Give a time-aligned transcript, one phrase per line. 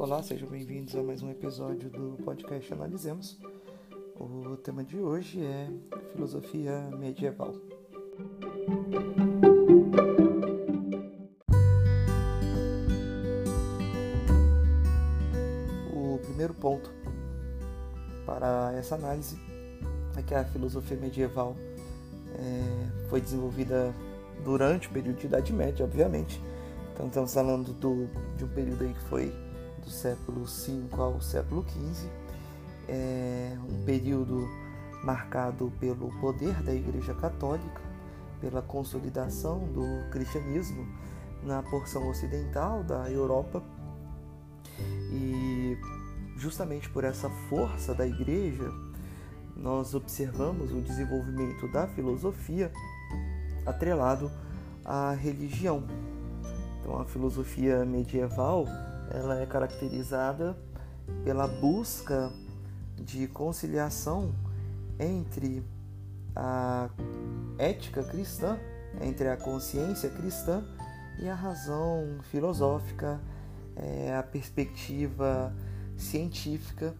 [0.00, 3.38] Olá, sejam bem-vindos a mais um episódio do podcast Analisemos.
[4.18, 5.68] O tema de hoje é
[6.14, 7.52] filosofia medieval.
[15.92, 16.90] O primeiro ponto
[18.24, 19.38] para essa análise
[20.16, 21.54] é que a filosofia medieval
[22.38, 23.94] é, foi desenvolvida
[24.42, 26.40] durante o período de Idade Média, obviamente.
[26.94, 29.49] Então estamos falando do, de um período aí que foi
[29.90, 32.08] do século V ao século XV,
[32.88, 34.48] é um período
[35.02, 37.80] marcado pelo poder da Igreja Católica,
[38.40, 40.86] pela consolidação do cristianismo
[41.42, 43.62] na porção ocidental da Europa
[45.12, 45.76] e
[46.36, 48.70] justamente por essa força da Igreja
[49.56, 52.72] nós observamos o desenvolvimento da filosofia
[53.66, 54.30] atrelado
[54.84, 55.82] à religião.
[56.80, 58.66] Então a filosofia medieval
[59.10, 60.56] ela é caracterizada
[61.24, 62.30] pela busca
[62.96, 64.32] de conciliação
[64.98, 65.64] entre
[66.34, 66.88] a
[67.58, 68.58] ética cristã,
[69.00, 70.64] entre a consciência cristã
[71.18, 73.20] e a razão filosófica,
[73.76, 75.52] é, a perspectiva
[75.96, 76.94] científica,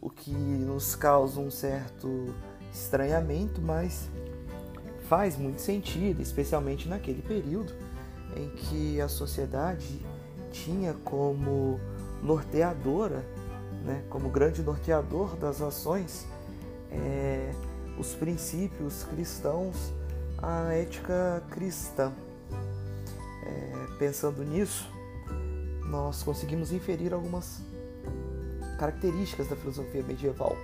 [0.00, 2.34] o que nos causa um certo
[2.72, 4.08] estranhamento, mas
[5.08, 7.72] faz muito sentido, especialmente naquele período
[8.36, 10.00] em que a sociedade
[10.52, 11.80] tinha como
[12.22, 13.24] norteadora,
[13.84, 16.26] né, como grande norteador das ações,
[16.90, 17.50] é,
[17.98, 19.92] os princípios cristãos,
[20.38, 22.12] a ética cristã.
[23.44, 24.88] É, pensando nisso,
[25.88, 27.60] nós conseguimos inferir algumas
[28.78, 30.56] características da filosofia medieval,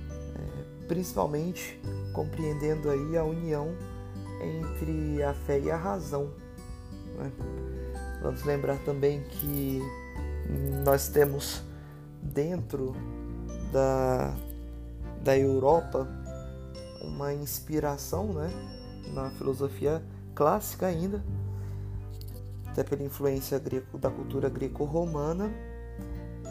[0.00, 1.80] é, principalmente
[2.12, 3.74] compreendendo aí a união
[4.40, 6.30] entre a fé e a razão.
[7.16, 7.32] Né?
[8.26, 9.80] Vamos lembrar também que
[10.84, 11.62] nós temos
[12.20, 12.92] dentro
[13.72, 14.34] da,
[15.22, 16.08] da Europa
[17.02, 18.50] uma inspiração né,
[19.14, 20.02] na filosofia
[20.34, 21.22] clássica ainda,
[22.66, 23.62] até pela influência
[23.94, 25.48] da cultura greco-romana,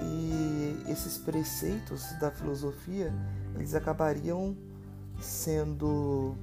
[0.02, 3.14] e esses preceitos da filosofia
[3.54, 4.56] eles acabariam
[5.20, 6.38] sendo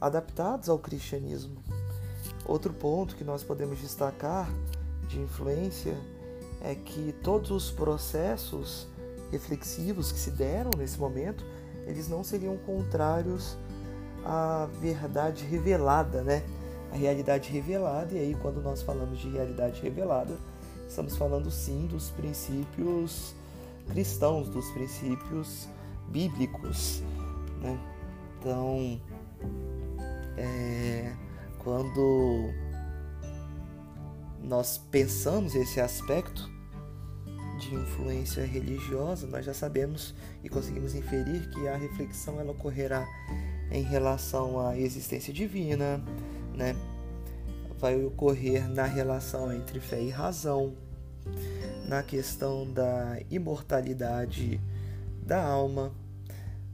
[0.00, 1.62] adaptados ao cristianismo.
[2.46, 4.50] Outro ponto que nós podemos destacar
[5.10, 5.94] de influência
[6.62, 8.86] é que todos os processos
[9.30, 11.44] reflexivos que se deram nesse momento,
[11.86, 13.56] eles não seriam contrários
[14.24, 16.42] à verdade revelada, né?
[16.92, 20.36] A realidade revelada, e aí quando nós falamos de realidade revelada,
[20.88, 23.34] estamos falando sim dos princípios
[23.88, 25.68] cristãos, dos princípios
[26.08, 27.02] bíblicos,
[27.60, 27.78] né?
[28.38, 29.00] Então,
[30.36, 31.12] é,
[31.58, 32.52] quando
[34.50, 36.50] nós pensamos esse aspecto
[37.60, 40.12] de influência religiosa, nós já sabemos
[40.42, 43.06] e conseguimos inferir que a reflexão ela ocorrerá
[43.70, 46.02] em relação à existência divina,
[46.52, 46.74] né?
[47.78, 50.74] Vai ocorrer na relação entre fé e razão,
[51.86, 54.60] na questão da imortalidade
[55.22, 55.92] da alma,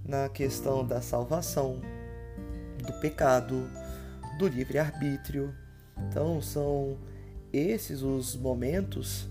[0.03, 1.83] na questão da salvação,
[2.87, 3.69] do pecado,
[4.39, 5.55] do livre-arbítrio.
[5.99, 6.97] Então, são
[7.57, 9.29] esses os momentos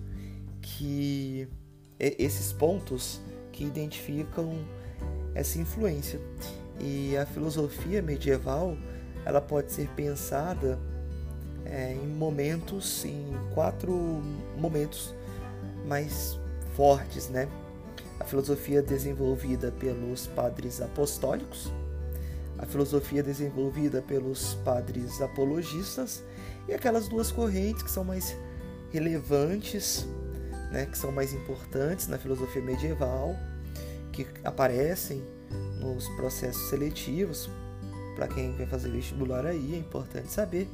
[0.61, 1.47] que.
[1.99, 3.21] esses pontos
[3.51, 4.65] que identificam
[5.33, 6.19] essa influência.
[6.79, 8.77] E a filosofia medieval
[9.25, 10.77] ela pode ser pensada
[11.65, 14.21] é, em momentos, em quatro
[14.57, 15.13] momentos
[15.85, 16.39] mais
[16.75, 17.47] fortes, né?
[18.19, 21.71] A filosofia desenvolvida pelos padres apostólicos,
[22.57, 26.23] a filosofia desenvolvida pelos padres apologistas
[26.67, 28.35] e aquelas duas correntes que são mais
[28.91, 30.07] relevantes,
[30.71, 33.35] né, que são mais importantes na filosofia medieval,
[34.11, 35.23] que aparecem
[35.79, 37.49] nos processos seletivos.
[38.15, 40.69] Para quem vai fazer vestibular aí, é importante saber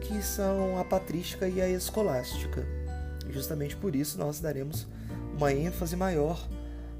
[0.00, 2.66] que são a patrística e a escolástica.
[3.30, 4.86] Justamente por isso nós daremos
[5.36, 6.48] uma ênfase maior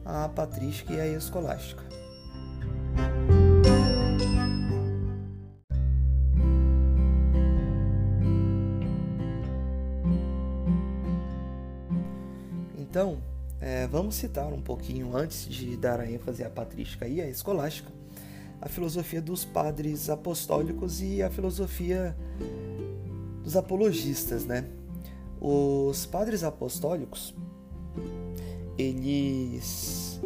[0.04, 1.93] à patrística e à escolástica.
[12.94, 13.18] Então,
[13.60, 17.90] é, vamos citar um pouquinho antes de dar a ênfase à patrística e à escolástica,
[18.60, 22.16] a filosofia dos padres apostólicos e a filosofia
[23.42, 24.64] dos apologistas, né?
[25.40, 27.34] Os padres apostólicos,
[28.78, 30.20] eles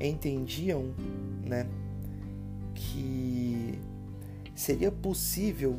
[0.00, 0.94] entendiam,
[1.44, 1.66] né,
[2.74, 3.78] que
[4.54, 5.78] seria possível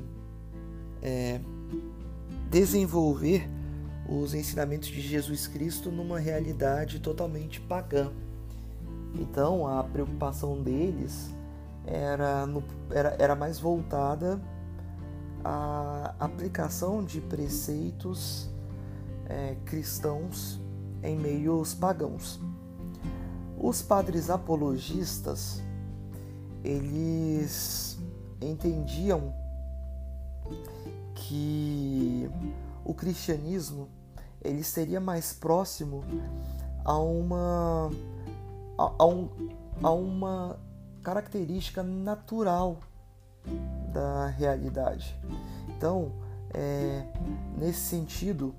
[1.02, 1.40] é,
[2.52, 3.50] desenvolver
[4.08, 8.12] os ensinamentos de Jesus Cristo numa realidade totalmente pagã.
[9.16, 11.34] Então a preocupação deles
[11.86, 14.40] era, no, era, era mais voltada
[15.44, 18.50] à aplicação de preceitos
[19.28, 20.60] é, cristãos
[21.02, 22.40] em meios pagãos.
[23.58, 25.64] Os padres apologistas
[26.64, 28.00] eles
[28.42, 29.34] entendiam
[31.14, 32.30] que
[32.86, 33.90] o cristianismo
[34.42, 36.04] ele seria mais próximo
[36.86, 37.90] a uma
[38.78, 39.30] a, a, um,
[39.82, 40.60] a uma
[41.02, 42.78] característica natural
[43.92, 45.20] da realidade.
[45.70, 46.12] Então,
[46.54, 47.06] é,
[47.58, 48.54] nesse sentido,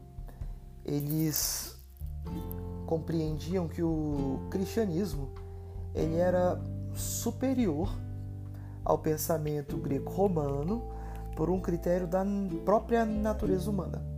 [0.84, 1.76] eles
[2.86, 5.30] compreendiam que o cristianismo
[5.94, 6.60] ele era
[6.94, 7.88] superior
[8.84, 10.82] ao pensamento greco-romano
[11.34, 12.24] por um critério da
[12.64, 14.15] própria natureza humana.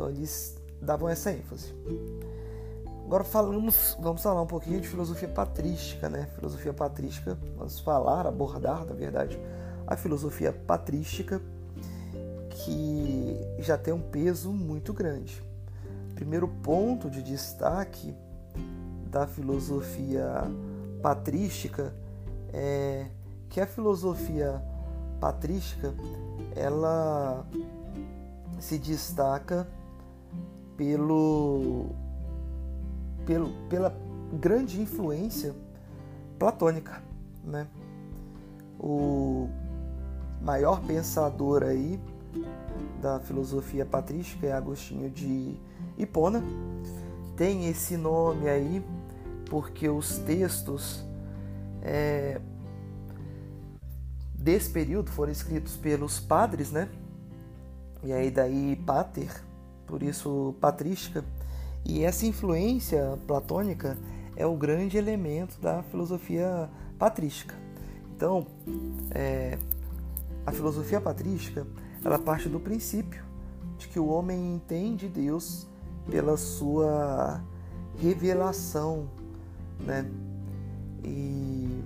[0.00, 1.74] Então eles davam essa ênfase.
[3.04, 6.26] Agora falamos, vamos falar um pouquinho de filosofia patrística, né?
[6.36, 9.38] Filosofia patrística, vamos falar, abordar, na verdade,
[9.86, 11.42] a filosofia patrística
[12.48, 15.42] que já tem um peso muito grande.
[16.14, 18.16] Primeiro ponto de destaque
[19.10, 20.50] da filosofia
[21.02, 21.92] patrística
[22.54, 23.04] é
[23.50, 24.62] que a filosofia
[25.20, 25.92] patrística
[26.56, 27.46] ela
[28.58, 29.68] se destaca
[30.80, 31.90] pelo,
[33.26, 33.94] pelo pela
[34.32, 35.54] grande influência
[36.38, 37.02] platônica,
[37.44, 37.66] né?
[38.78, 39.46] O
[40.40, 42.00] maior pensador aí
[43.02, 45.54] da filosofia patrística é Agostinho de
[45.98, 46.42] Hipona.
[47.36, 48.82] Tem esse nome aí
[49.50, 51.04] porque os textos
[51.82, 52.40] é,
[54.34, 56.88] desse período foram escritos pelos padres, né?
[58.02, 59.44] E aí daí pater,
[59.90, 61.24] por isso patrística.
[61.84, 63.98] E essa influência platônica
[64.36, 67.54] é o grande elemento da filosofia patrística.
[68.16, 68.46] Então,
[69.10, 69.58] é,
[70.46, 71.66] a filosofia patrística
[72.04, 73.22] ela parte do princípio
[73.76, 75.66] de que o homem entende Deus
[76.08, 77.42] pela sua
[77.98, 79.08] revelação
[79.86, 80.06] né?
[81.02, 81.82] E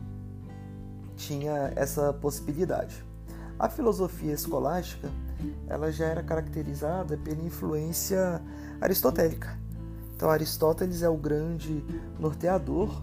[1.17, 3.05] tinha essa possibilidade.
[3.59, 5.11] A filosofia escolástica,
[5.69, 8.41] ela já era caracterizada pela influência
[8.81, 9.59] aristotélica.
[10.17, 11.85] Então Aristóteles é o grande
[12.19, 13.03] norteador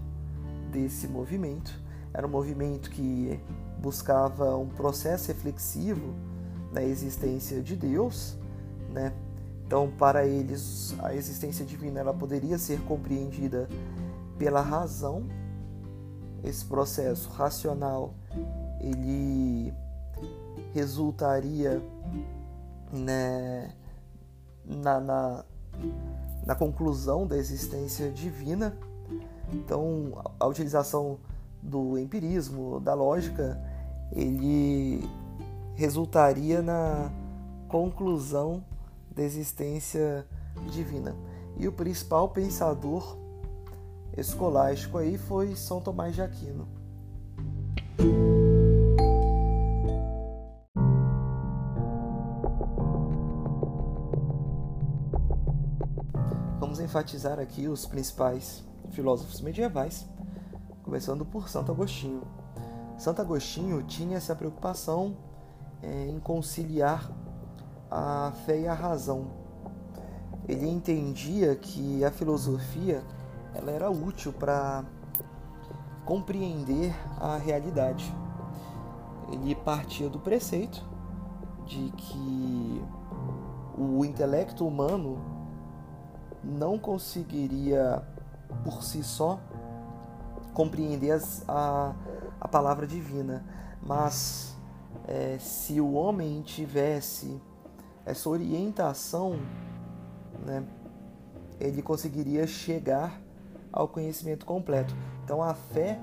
[0.72, 1.80] desse movimento.
[2.14, 3.40] Era um movimento que
[3.80, 6.14] buscava um processo reflexivo
[6.72, 8.38] na existência de Deus,
[8.90, 9.14] né?
[9.66, 13.70] Então, para eles, a existência divina ela poderia ser compreendida
[14.38, 15.24] pela razão,
[16.44, 18.14] esse processo racional
[18.82, 19.74] ele
[20.74, 21.82] resultaria
[22.92, 23.74] né,
[24.66, 25.46] na, na,
[26.46, 28.78] na conclusão da existência divina.
[29.54, 31.20] Então, a utilização
[31.62, 33.60] do empirismo, da lógica,
[34.12, 35.08] ele
[35.76, 37.12] resultaria na
[37.68, 38.64] conclusão
[39.14, 40.26] da existência
[40.72, 41.16] divina.
[41.58, 43.18] E o principal pensador
[44.18, 46.81] escolástico aí foi São Tomás de Aquino.
[56.92, 60.06] Enfatizar aqui os principais filósofos medievais,
[60.84, 62.24] começando por Santo Agostinho.
[62.98, 65.16] Santo Agostinho tinha essa preocupação
[65.82, 67.10] é, em conciliar
[67.90, 69.28] a fé e a razão.
[70.50, 73.02] Ele entendia que a filosofia
[73.56, 74.84] ela era útil para
[76.04, 78.14] compreender a realidade.
[79.32, 80.86] Ele partia do preceito
[81.66, 82.84] de que
[83.78, 85.41] o intelecto humano
[86.44, 88.02] não conseguiria
[88.64, 89.40] por si só
[90.54, 91.96] compreender as, a,
[92.40, 93.46] a palavra divina,
[93.82, 94.56] mas
[95.08, 97.42] é, se o homem tivesse
[98.06, 99.40] essa orientação,
[100.46, 100.64] né,
[101.60, 103.22] ele conseguiria chegar
[103.72, 104.96] ao conhecimento completo.
[105.24, 106.00] Então a fé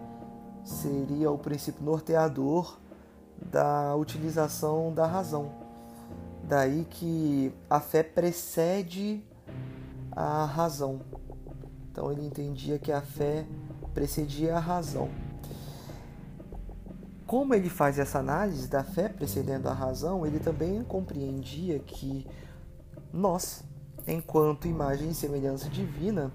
[0.64, 2.78] seria o princípio norteador
[3.40, 5.50] da utilização da razão.
[6.44, 9.22] Daí que a fé precede
[10.18, 11.00] a razão.
[11.92, 13.46] Então ele entendia que a fé
[13.94, 15.08] precedia a razão.
[17.24, 22.26] Como ele faz essa análise da fé precedendo a razão, ele também compreendia que
[23.12, 23.62] nós,
[24.08, 26.32] enquanto imagem e semelhança divina,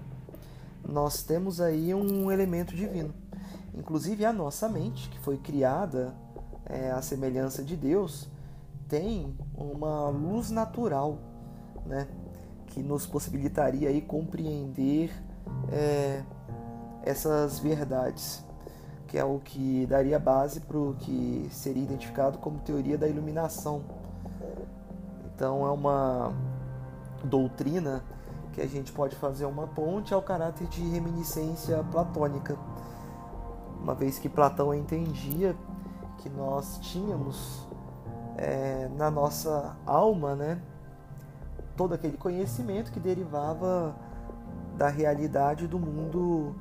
[0.88, 3.12] nós temos aí um elemento divino.
[3.74, 6.14] Inclusive a nossa mente, que foi criada
[6.64, 8.30] é, à semelhança de Deus,
[8.88, 11.18] tem uma luz natural,
[11.84, 12.08] né?
[12.74, 15.12] Que nos possibilitaria aí compreender
[15.70, 16.24] é,
[17.04, 18.44] essas verdades,
[19.06, 23.84] que é o que daria base para o que seria identificado como teoria da iluminação.
[25.26, 26.32] Então é uma
[27.22, 28.02] doutrina
[28.52, 32.56] que a gente pode fazer uma ponte ao caráter de reminiscência platônica,
[33.80, 35.54] uma vez que Platão entendia
[36.18, 37.68] que nós tínhamos
[38.36, 40.60] é, na nossa alma, né,
[41.76, 43.94] todo aquele conhecimento que derivava
[44.76, 46.54] da realidade do mundo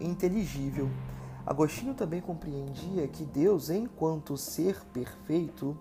[0.00, 0.88] inteligível.
[1.46, 5.76] Agostinho também compreendia que Deus, enquanto ser perfeito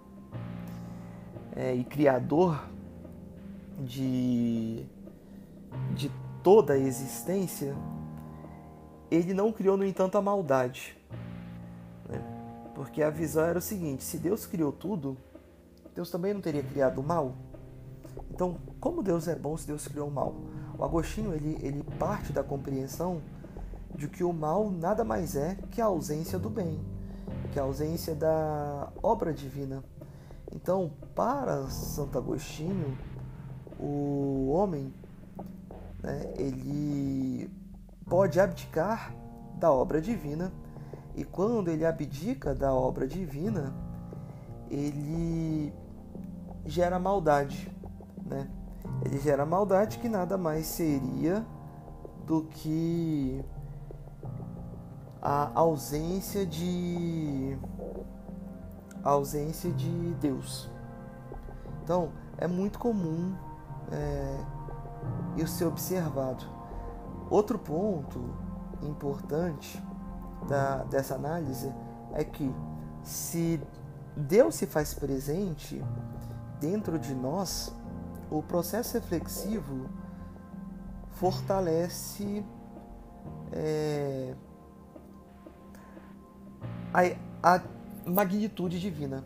[1.55, 2.67] é, e criador
[3.79, 4.85] de,
[5.95, 6.11] de
[6.41, 7.75] toda a existência,
[9.09, 10.97] ele não criou, no entanto, a maldade.
[12.09, 12.21] Né?
[12.75, 15.15] Porque a visão era o seguinte: se Deus criou tudo,
[15.95, 17.35] Deus também não teria criado o mal?
[18.33, 20.33] Então, como Deus é bom se Deus criou o mal?
[20.75, 23.21] O Agostinho ele, ele parte da compreensão
[23.93, 26.79] de que o mal nada mais é que a ausência do bem,
[27.51, 29.83] que a ausência da obra divina.
[30.51, 32.97] Então, para Santo Agostinho,
[33.79, 34.91] o homem
[36.01, 37.51] né, ele
[38.09, 39.13] pode abdicar
[39.57, 40.51] da obra divina
[41.15, 43.73] e quando ele abdica da obra divina,
[44.71, 45.71] ele
[46.65, 47.71] gera maldade,
[48.25, 48.50] né?
[49.03, 51.46] Ele gera maldade que nada mais seria
[52.25, 53.44] do que
[55.22, 57.58] a ausência de
[59.03, 60.70] a ausência de Deus.
[61.84, 63.36] Então é muito comum
[63.92, 64.38] é,
[65.38, 66.46] isso ser observado.
[67.30, 68.22] Outro ponto
[68.82, 69.82] importante
[70.48, 71.74] da, dessa análise
[72.13, 72.53] é que
[73.01, 73.62] se
[74.15, 75.84] Deus se faz presente
[76.60, 77.74] dentro de nós,
[78.30, 79.89] o processo reflexivo
[81.12, 82.44] fortalece
[83.51, 84.36] é,
[86.94, 87.62] a, a
[88.06, 89.24] magnitude divina.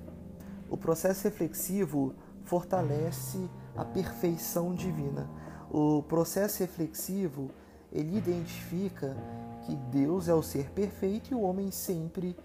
[0.69, 2.13] O processo reflexivo
[2.43, 5.29] fortalece a perfeição divina.
[5.71, 7.51] O processo reflexivo
[7.91, 9.15] ele identifica
[9.65, 12.35] que Deus é o ser perfeito e o homem sempre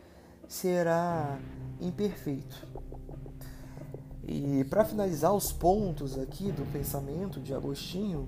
[0.49, 1.39] será
[1.81, 2.67] imperfeito.
[4.35, 8.27] E para finalizar os pontos aqui do pensamento de Agostinho,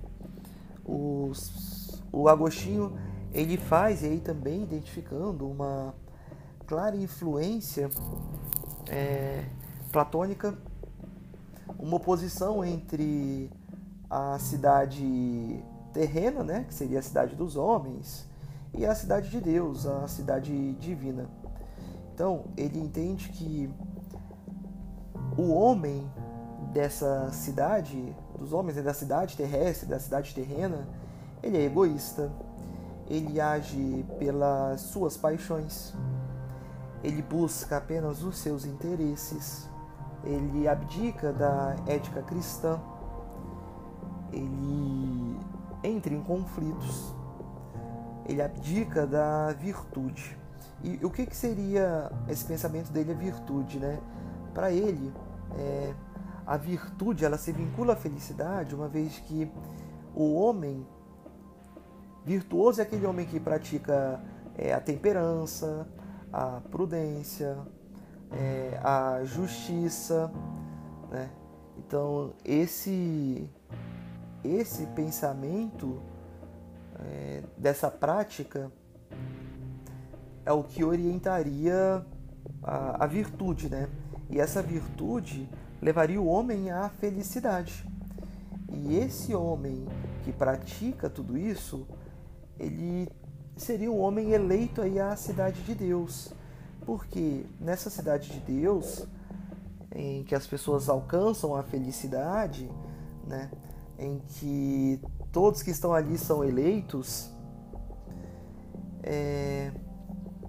[0.85, 2.93] os, o Agostinho
[3.33, 5.95] ele faz e aí também identificando uma
[6.67, 7.89] clara influência
[8.87, 9.47] é,
[9.91, 10.59] platônica,
[11.79, 13.51] uma oposição entre
[14.11, 18.29] a cidade terrena, né, que seria a cidade dos homens,
[18.75, 21.31] e a cidade de Deus, a cidade divina.
[22.13, 23.71] Então, ele entende que
[25.37, 26.11] o homem
[26.73, 30.87] dessa cidade, dos homens da cidade terrestre, da cidade terrena,
[31.43, 32.31] ele é egoísta,
[33.09, 35.95] ele age pelas suas paixões,
[37.03, 39.69] ele busca apenas os seus interesses,
[40.25, 42.81] ele abdica da ética cristã,
[44.33, 45.39] ele
[45.83, 47.15] entra em conflitos,
[48.27, 50.39] ele abdica da virtude.
[50.83, 53.99] E o que, que seria esse pensamento dele, a virtude, né?
[54.53, 55.13] Para ele,
[55.59, 55.95] é,
[56.47, 59.51] a virtude ela se vincula à felicidade, uma vez que
[60.15, 60.87] o homem
[62.25, 64.21] virtuoso é aquele homem que pratica
[64.57, 65.87] é, a temperança,
[66.33, 67.59] a prudência,
[68.31, 70.31] é, a justiça,
[71.11, 71.31] né?
[71.79, 73.51] Então esse
[74.43, 76.03] esse pensamento
[77.01, 78.71] é, dessa prática
[80.45, 82.05] é o que orientaria
[82.63, 83.89] a, a virtude, né?
[84.31, 85.49] E essa virtude
[85.81, 87.87] levaria o homem à felicidade.
[88.73, 89.87] E esse homem
[90.25, 91.87] que pratica tudo isso,
[92.59, 93.09] ele
[93.57, 96.33] seria um homem eleito aí à cidade de Deus.
[96.85, 99.07] Porque nessa cidade de Deus,
[99.95, 102.71] em que as pessoas alcançam a felicidade,
[103.27, 103.51] né,
[103.99, 105.01] em que
[105.31, 107.31] todos que estão ali são eleitos,
[109.03, 109.71] é,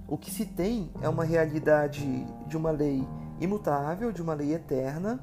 [0.07, 2.05] o que se tem é uma realidade
[2.47, 3.05] de uma lei
[3.39, 5.19] imutável, de uma lei eterna,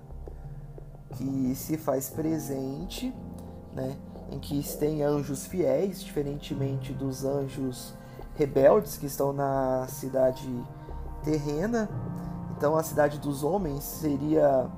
[1.11, 3.15] que se faz presente,
[3.75, 3.97] né?
[4.31, 7.95] em que tem anjos fiéis, diferentemente dos anjos
[8.35, 10.49] rebeldes que estão na cidade
[11.23, 11.89] terrena.
[12.57, 14.71] Então, a cidade dos homens seria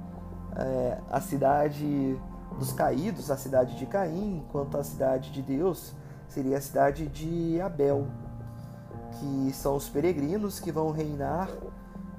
[0.56, 2.18] é, a cidade
[2.58, 5.92] dos caídos, a cidade de Caim, enquanto a cidade de Deus
[6.28, 8.06] seria a cidade de Abel
[9.18, 11.48] que são os peregrinos que vão reinar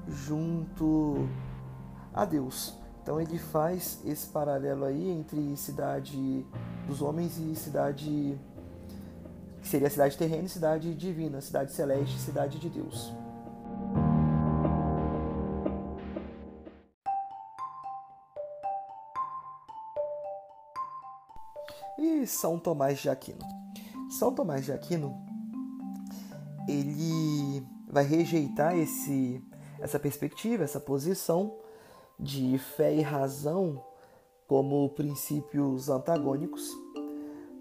[0.08, 1.28] junto
[2.12, 2.74] a Deus.
[3.02, 6.44] Então ele faz esse paralelo aí entre cidade
[6.86, 8.38] dos homens e cidade
[9.60, 13.12] que seria cidade terrena e cidade divina, cidade celeste, cidade de Deus.
[21.98, 23.40] E São Tomás de Aquino.
[24.08, 25.16] São Tomás de Aquino,
[26.68, 29.42] ele vai rejeitar esse,
[29.80, 31.54] essa perspectiva, essa posição
[32.18, 33.82] de fé e razão
[34.46, 36.70] como princípios antagônicos.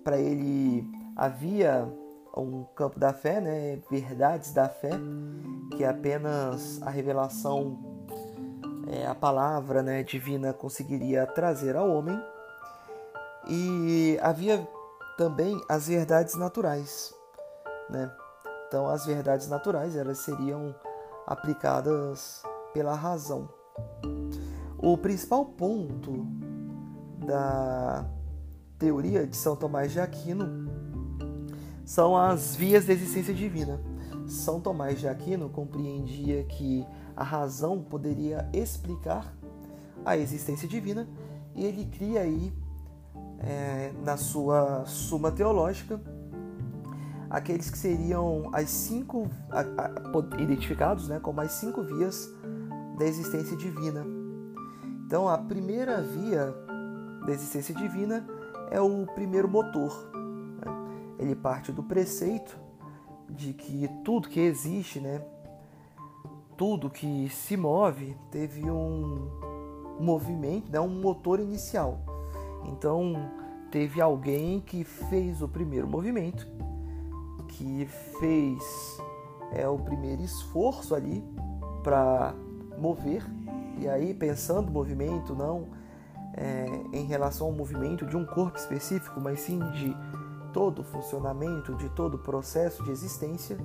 [0.04, 1.92] Para ele havia
[2.38, 4.92] um campo da fé, né, verdades da fé,
[5.76, 7.80] que apenas a revelação,
[8.88, 12.20] é, a palavra né, divina conseguiria trazer ao homem.
[13.48, 14.68] E havia
[15.18, 17.14] também as verdades naturais,
[17.90, 18.12] né?
[18.68, 20.76] Então as verdades naturais elas seriam
[21.26, 23.50] aplicadas pela razão.
[24.78, 26.28] O principal ponto
[27.26, 28.06] da
[28.78, 30.70] teoria de São Tomás de Aquino
[31.86, 33.80] são as vias da existência divina.
[34.28, 39.34] São Tomás de Aquino compreendia que a razão poderia explicar
[40.04, 41.08] a existência divina
[41.56, 42.54] e ele cria aí
[43.40, 46.00] é, na sua Suma Teológica
[47.30, 49.28] aqueles que seriam as cinco
[50.40, 52.30] identificados né, como as cinco vias
[52.98, 54.06] da existência divina.
[55.06, 56.54] Então, a primeira via
[57.26, 58.26] da existência divina
[58.72, 59.92] é o primeiro motor.
[60.14, 60.72] Né?
[61.20, 62.58] Ele parte do preceito
[63.30, 65.22] de que tudo que existe, né,
[66.58, 69.30] tudo que se move, teve um
[70.00, 72.00] movimento, né, um motor inicial.
[72.66, 73.14] Então,
[73.72, 76.48] teve alguém que fez o primeiro movimento,
[77.58, 77.86] que
[78.20, 78.98] fez
[79.52, 81.24] é, o primeiro esforço ali
[81.84, 82.34] para
[82.78, 83.24] mover,
[83.78, 85.68] e aí pensando movimento não
[86.34, 89.96] é, em relação ao movimento de um corpo específico, mas sim de
[90.52, 93.58] todo o funcionamento, de todo o processo de existência.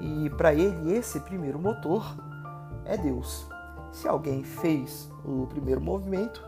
[0.00, 2.16] E para ele, esse primeiro motor
[2.84, 3.46] é Deus.
[3.92, 6.42] Se alguém fez o primeiro movimento,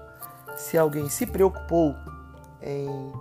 [0.56, 1.94] se alguém se preocupou
[2.60, 3.12] em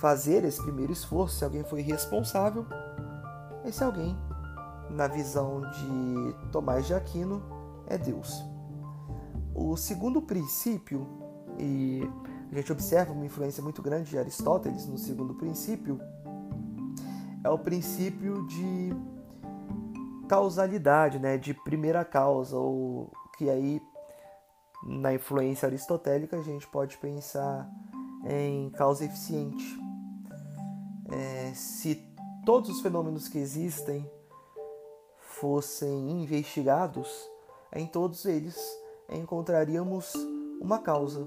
[0.00, 2.64] fazer esse primeiro esforço, se alguém foi responsável,
[3.66, 4.16] esse alguém,
[4.88, 7.42] na visão de Tomás de Aquino,
[7.86, 8.42] é Deus.
[9.54, 11.06] O segundo princípio,
[11.58, 12.00] e
[12.50, 16.00] a gente observa uma influência muito grande de Aristóteles no segundo princípio,
[17.44, 18.96] é o princípio de
[20.26, 23.82] causalidade, né, de primeira causa, ou que aí
[24.82, 27.70] na influência aristotélica a gente pode pensar
[28.24, 29.89] em causa eficiente.
[31.10, 31.96] É, se
[32.44, 34.08] todos os fenômenos que existem
[35.18, 37.28] fossem investigados,
[37.72, 38.56] em todos eles
[39.08, 40.12] encontraríamos
[40.60, 41.26] uma causa.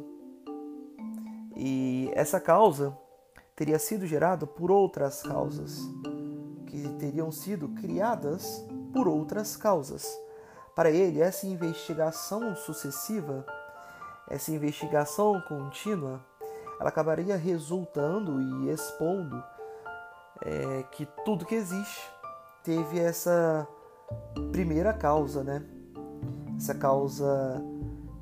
[1.56, 2.98] E essa causa
[3.56, 5.80] teria sido gerada por outras causas,
[6.67, 10.08] que teriam sido criadas por outras causas.
[10.76, 13.46] Para ele, essa investigação sucessiva,
[14.30, 16.26] essa investigação contínua,
[16.80, 19.43] ela acabaria resultando e expondo
[20.41, 22.02] é, que tudo que existe
[22.63, 23.67] teve essa
[24.52, 25.63] primeira causa, né?
[26.58, 27.62] Essa causa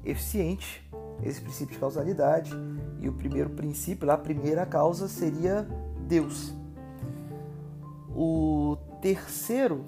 [0.03, 0.89] eficiente,
[1.23, 2.51] esse princípio de causalidade,
[2.99, 5.67] e o primeiro princípio, a primeira causa seria
[6.07, 6.53] Deus.
[8.15, 9.85] O terceiro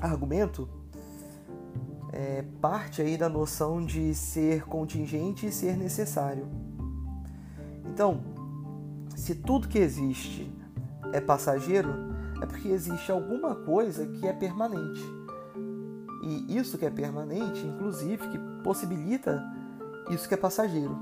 [0.00, 0.68] argumento
[2.12, 6.46] é, parte aí da noção de ser contingente e ser necessário.
[7.86, 8.20] Então,
[9.16, 10.50] se tudo que existe
[11.12, 11.92] é passageiro,
[12.40, 15.02] é porque existe alguma coisa que é permanente.
[16.22, 19.42] E isso que é permanente, inclusive, que possibilita
[20.10, 20.96] isso que é passageiro.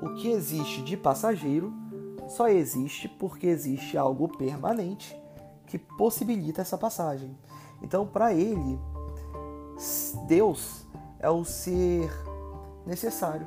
[0.00, 1.72] O que existe de passageiro
[2.28, 5.16] só existe porque existe algo permanente
[5.66, 7.36] que possibilita essa passagem.
[7.82, 8.78] Então, para ele,
[10.26, 10.86] Deus
[11.18, 12.10] é o ser
[12.86, 13.46] necessário.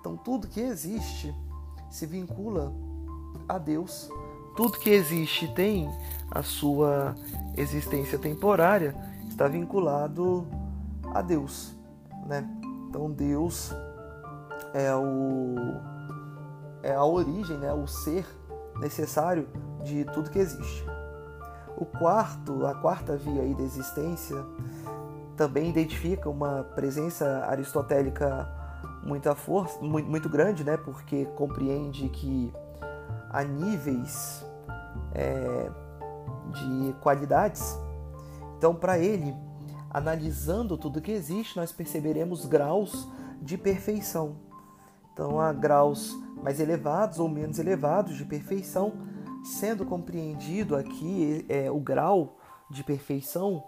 [0.00, 1.34] Então, tudo que existe
[1.90, 2.72] se vincula
[3.48, 4.08] a Deus.
[4.56, 5.88] Tudo que existe tem
[6.30, 7.14] a sua
[7.56, 8.94] existência temporária,
[9.28, 10.46] está vinculado
[11.14, 11.74] a Deus,
[12.26, 12.48] né?
[12.88, 13.72] Então Deus
[14.72, 15.54] é o
[16.82, 18.24] é a origem, né, o ser
[18.78, 19.48] necessário
[19.82, 20.84] de tudo que existe.
[21.76, 24.36] O quarto, a quarta via aí da existência
[25.36, 28.48] também identifica uma presença aristotélica
[29.02, 30.76] muita força, muito, grande, né?
[30.76, 32.52] Porque compreende que
[33.30, 34.45] há níveis
[35.16, 35.70] é,
[36.52, 37.78] de qualidades.
[38.58, 39.34] Então, para ele,
[39.90, 43.08] analisando tudo que existe, nós perceberemos graus
[43.40, 44.36] de perfeição.
[45.12, 48.92] Então, há graus mais elevados ou menos elevados de perfeição,
[49.42, 52.36] sendo compreendido aqui é, o grau
[52.70, 53.64] de perfeição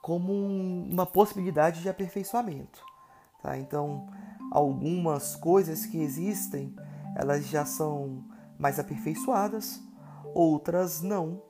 [0.00, 2.82] como um, uma possibilidade de aperfeiçoamento.
[3.42, 3.58] Tá?
[3.58, 4.08] Então,
[4.50, 6.74] algumas coisas que existem,
[7.14, 8.24] elas já são
[8.58, 9.80] mais aperfeiçoadas,
[10.34, 11.42] outras não.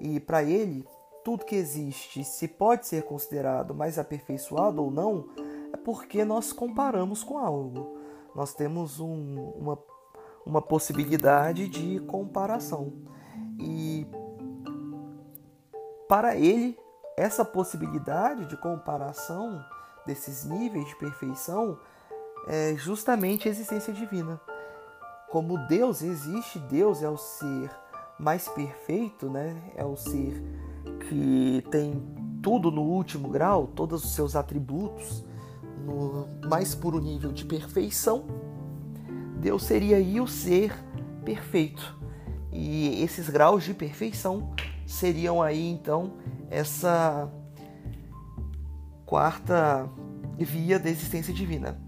[0.00, 0.86] E para ele,
[1.24, 5.28] tudo que existe, se pode ser considerado mais aperfeiçoado ou não,
[5.72, 7.98] é porque nós comparamos com algo.
[8.34, 9.78] Nós temos um, uma,
[10.46, 12.92] uma possibilidade de comparação.
[13.58, 14.06] E
[16.08, 16.78] para ele,
[17.16, 19.62] essa possibilidade de comparação
[20.06, 21.78] desses níveis de perfeição
[22.46, 24.40] é justamente a existência divina.
[25.30, 27.70] Como Deus existe, Deus é o ser
[28.18, 29.56] mais perfeito, né?
[29.76, 30.42] É o ser
[31.08, 32.02] que tem
[32.42, 35.24] tudo no último grau, todos os seus atributos
[35.84, 38.24] no mais puro nível de perfeição.
[39.40, 40.74] Deus seria aí o ser
[41.24, 41.96] perfeito.
[42.52, 44.52] E esses graus de perfeição
[44.86, 46.14] seriam aí então
[46.50, 47.30] essa
[49.04, 49.88] quarta
[50.36, 51.78] via da existência divina.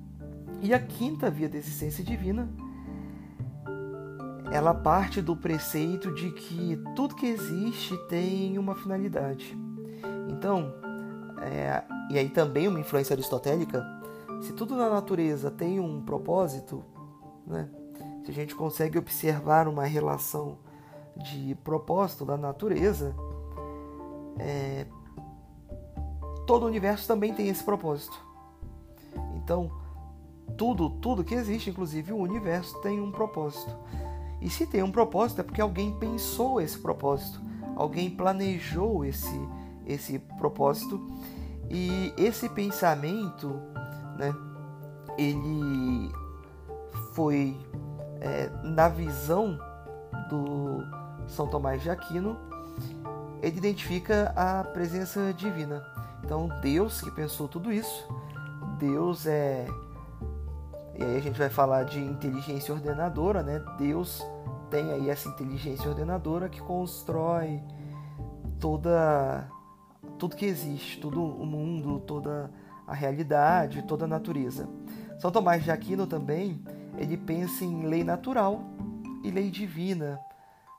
[0.63, 2.49] E a quinta via da existência divina,
[4.51, 9.57] ela parte do preceito de que tudo que existe tem uma finalidade.
[10.29, 10.75] Então,
[11.41, 13.85] é, e aí também uma influência aristotélica,
[14.43, 16.85] se tudo na natureza tem um propósito,
[17.47, 17.69] né?
[18.25, 20.59] se a gente consegue observar uma relação
[21.17, 23.15] de propósito da natureza,
[24.39, 24.87] é,
[26.47, 28.19] todo o universo também tem esse propósito.
[29.37, 29.71] Então,
[30.57, 33.75] tudo, tudo que existe, inclusive o universo, tem um propósito.
[34.41, 37.41] E se tem um propósito é porque alguém pensou esse propósito,
[37.77, 39.39] alguém planejou esse
[39.87, 41.01] esse propósito
[41.69, 43.61] e esse pensamento,
[44.17, 44.35] né?
[45.19, 46.13] Ele
[47.13, 47.57] foi
[48.21, 49.59] é, na visão
[50.29, 50.85] do
[51.27, 52.37] São Tomás de Aquino,
[53.43, 55.85] ele identifica a presença divina.
[56.25, 58.07] Então, Deus que pensou tudo isso,
[58.79, 59.67] Deus é.
[61.01, 63.59] E aí a gente vai falar de inteligência ordenadora, né?
[63.79, 64.23] Deus
[64.71, 67.63] tem aí essa inteligência ordenadora que constrói
[68.61, 69.49] toda
[70.19, 72.51] tudo que existe, todo o mundo, toda
[72.87, 74.69] a realidade, toda a natureza.
[75.19, 76.63] São Tomás de Aquino também,
[76.99, 78.63] ele pensa em lei natural
[79.25, 80.21] e lei divina,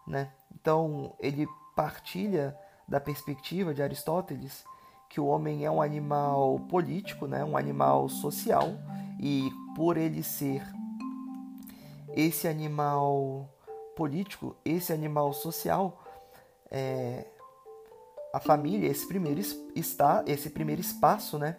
[0.06, 0.30] né?
[0.54, 2.56] Então, ele partilha
[2.88, 4.64] da perspectiva de Aristóteles
[5.12, 7.44] que o homem é um animal político, né?
[7.44, 8.70] Um animal social
[9.20, 10.64] e por ele ser
[12.16, 13.50] esse animal
[13.94, 16.02] político, esse animal social,
[16.72, 17.26] é,
[18.34, 19.42] a família, esse primeiro,
[19.76, 21.58] está, esse primeiro espaço, né?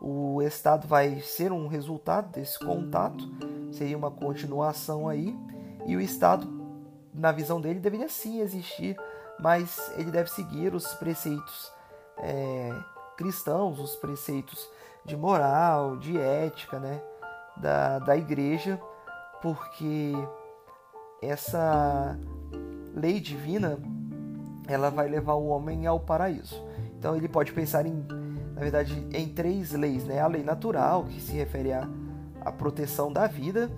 [0.00, 3.24] O Estado vai ser um resultado desse contato,
[3.70, 5.36] seria uma continuação aí,
[5.86, 6.48] e o Estado,
[7.14, 8.96] na visão dele, deveria sim existir,
[9.38, 11.79] mas ele deve seguir os preceitos
[12.20, 12.72] é,
[13.16, 14.68] cristãos, os preceitos
[15.04, 17.00] de moral, de ética, né?
[17.56, 18.80] Da, da igreja,
[19.42, 20.12] porque
[21.20, 22.18] essa
[22.94, 23.78] lei divina
[24.66, 26.62] ela vai levar o homem ao paraíso.
[26.98, 28.06] Então ele pode pensar em,
[28.54, 30.20] na verdade, em três leis, né?
[30.20, 31.88] A lei natural, que se refere à,
[32.40, 33.70] à proteção da vida,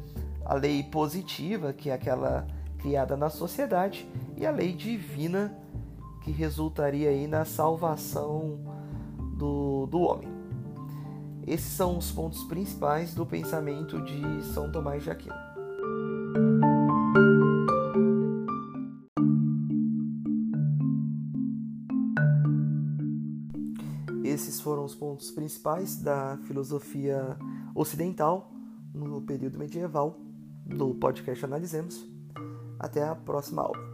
[0.44, 2.46] a lei positiva, que é aquela
[2.78, 5.56] criada na sociedade, e a lei divina,
[6.22, 8.60] que resultaria aí na salvação
[9.36, 10.28] do, do homem.
[11.46, 15.34] Esses são os pontos principais do pensamento de São Tomás de Aquino.
[24.24, 27.36] Esses foram os pontos principais da filosofia
[27.74, 28.50] ocidental
[28.94, 30.16] no período medieval
[30.64, 32.06] do podcast Analisemos.
[32.78, 33.91] Até a próxima aula.